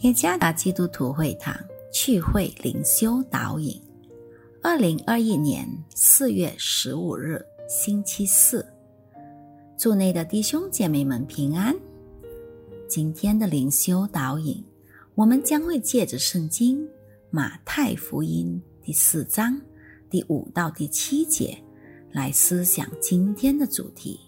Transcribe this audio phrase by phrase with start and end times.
[0.00, 1.54] 耶加达基督徒会堂
[1.92, 3.78] 聚会灵修导引，
[4.62, 8.66] 二零二一年四月十五日星期四，
[9.76, 11.76] 祝内的弟兄姐妹们平安。
[12.88, 14.64] 今天的灵修导引，
[15.14, 16.88] 我们将会借着圣经
[17.28, 19.60] 马太福音第四章
[20.08, 21.62] 第五到第七节
[22.10, 24.18] 来思想今天的主题：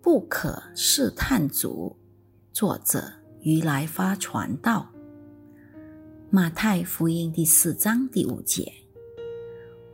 [0.00, 1.94] 不可试探主。
[2.54, 3.12] 作者。
[3.42, 4.88] 于来发传道，
[6.28, 8.70] 马太福音第四章第五节，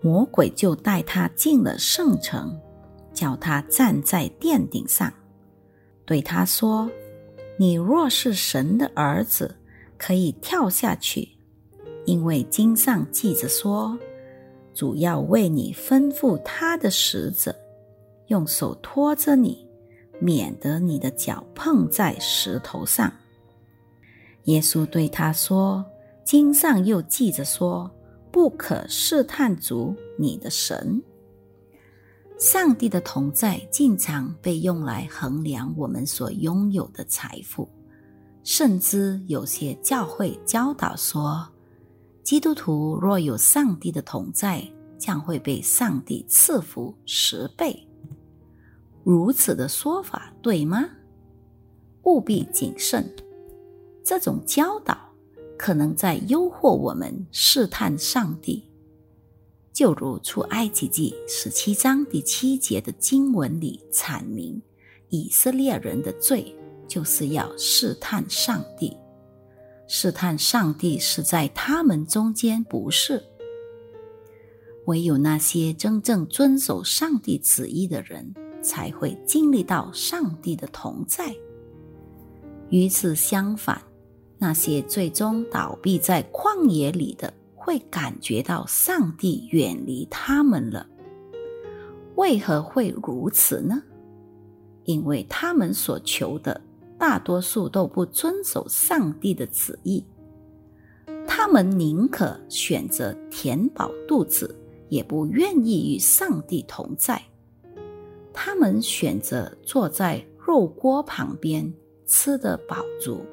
[0.00, 2.58] 魔鬼就带他进了圣城，
[3.12, 5.12] 叫他站在殿顶上，
[6.06, 6.90] 对他说
[7.58, 9.54] ：“你若是神的儿子，
[9.98, 11.28] 可以跳下去，
[12.06, 13.96] 因为经上记着说，
[14.72, 17.54] 主要为你吩咐他的使者，
[18.28, 19.68] 用手托着你，
[20.18, 23.12] 免得你的脚碰在石头上。”
[24.44, 25.84] 耶稣对他说
[26.22, 27.90] ：“经上又记着说，
[28.30, 31.02] 不可试探主你的神。
[32.38, 37.66] 上帝的同在经常被用来衡量我们所拥有的财富，
[38.42, 41.48] 甚至有些教会教导说，
[42.22, 44.62] 基督徒若有上帝的同在，
[44.98, 47.88] 将会被上帝赐福十倍。
[49.04, 50.86] 如此的说法对吗？
[52.02, 53.10] 务必谨慎。”
[54.04, 54.94] 这种教导
[55.58, 58.62] 可能在诱惑我们试探上帝，
[59.72, 64.60] 就如出埃及记十七章第七节的经文里阐明，
[65.08, 66.54] 以色列人的罪
[66.86, 68.94] 就是要试探上帝。
[69.86, 73.24] 试探上帝是在他们中间，不是
[74.84, 81.34] 唯有那些真正遵守上帝旨意的人才会经历到上帝的同在。
[82.68, 83.80] 与此相反。
[84.44, 90.86] 那些最终倒闭在旷野里的，会感觉到上帝远离他们了。
[92.16, 93.82] 为何会如此呢？
[94.84, 96.60] 因为他们所求的
[96.98, 100.04] 大多数都不遵守上帝的旨意，
[101.26, 104.54] 他们宁可选择填饱肚子，
[104.90, 107.18] 也不愿意与上帝同在。
[108.30, 111.72] 他们选择坐在肉锅旁边，
[112.04, 113.24] 吃得饱足。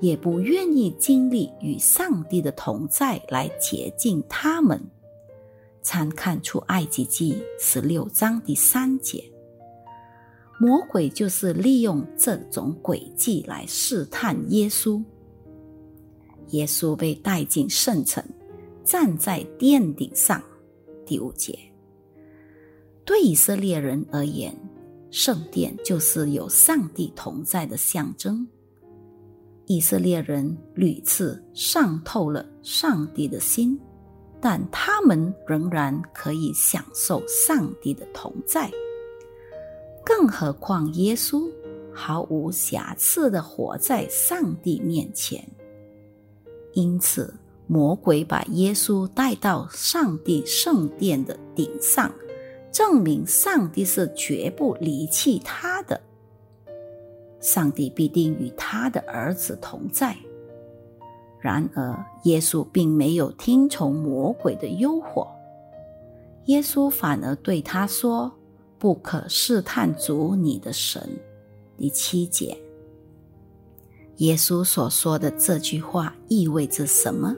[0.00, 4.80] 也不愿意经历与上帝的同在来洁净他们。
[5.82, 9.24] 参看出埃及记十六章第三节，
[10.60, 15.02] 魔鬼就是利用这种诡计来试探耶稣。
[16.48, 18.22] 耶稣被带进圣城，
[18.84, 20.42] 站在殿顶上。
[21.06, 21.58] 第五节，
[23.04, 24.54] 对以色列人而言，
[25.10, 28.46] 圣殿就是有上帝同在的象征。
[29.68, 33.78] 以色列人屡次伤透了上帝的心，
[34.40, 38.70] 但他们仍然可以享受上帝的同在。
[40.02, 41.46] 更何况耶稣
[41.92, 45.46] 毫无瑕疵的活在上帝面前，
[46.72, 47.34] 因此
[47.66, 52.10] 魔鬼把耶稣带到上帝圣殿的顶上，
[52.72, 56.00] 证明上帝是绝不离弃他的。
[57.40, 60.16] 上帝必定与他的儿子同在。
[61.40, 65.28] 然而，耶稣并没有听从魔鬼的诱惑，
[66.46, 68.32] 耶稣反而对他说
[68.76, 71.00] ：“不可试探主你的神。”
[71.78, 72.58] 第七节，
[74.16, 77.36] 耶稣所说的这句话意味着什么？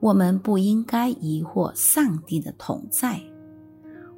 [0.00, 3.20] 我们不应该疑惑上帝的同在。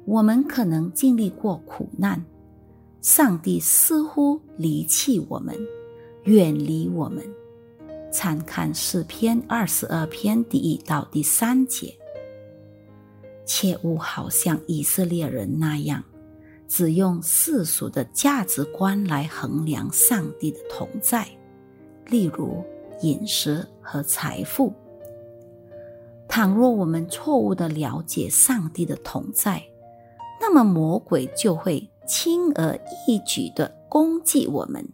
[0.05, 2.23] 我们可能经历过苦难。
[3.05, 5.55] 上帝似乎离弃我们，
[6.23, 7.23] 远离我们。
[8.11, 11.95] 参看诗篇二十二篇第一到第三节，
[13.45, 16.03] 切勿好像以色列人那样，
[16.67, 21.27] 只用世俗的价值观来衡量上帝的同在，
[22.07, 22.65] 例如
[23.03, 24.73] 饮食和财富。
[26.27, 29.63] 倘若我们错误的了解上帝的同在，
[30.41, 31.87] 那么魔鬼就会。
[32.05, 34.87] 轻而易举的攻击我们，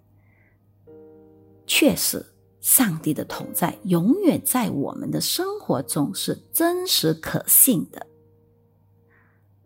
[1.65, 2.25] 确实，
[2.59, 8.05] 上帝的同在永远在我们的生活中是真实可信的。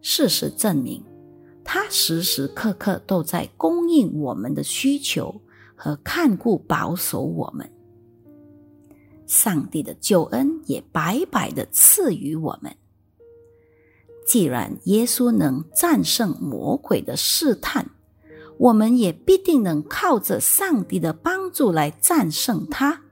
[0.01, 1.03] 事实证明，
[1.63, 5.41] 他时时刻刻都在供应我们的需求
[5.75, 7.69] 和看顾保守我们。
[9.25, 12.75] 上帝的救恩也白白的赐予我们。
[14.35, 17.89] 既然耶稣能战胜魔鬼的试探
[18.57, 23.03] 我们也必定能靠着上帝的帮助来战胜他。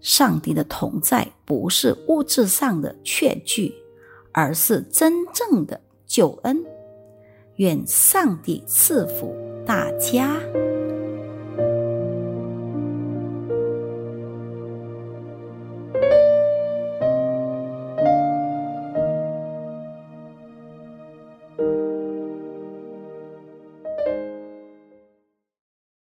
[0.00, 3.74] 上帝的同在不是物质上的确据
[4.30, 6.64] 而是真正的救恩。
[7.56, 9.34] 愿上帝赐福
[9.66, 10.38] 大家。